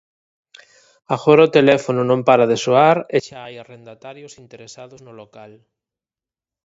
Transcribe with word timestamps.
Agora 1.15 1.47
o 1.47 1.53
teléfono 1.57 2.01
non 2.11 2.19
para 2.27 2.49
de 2.51 2.57
soar 2.65 2.97
e 3.15 3.17
xa 3.25 3.39
hai 3.45 3.55
arrendatarios 3.57 4.33
interesados 4.43 4.99
no 5.05 5.13
local. 5.21 5.51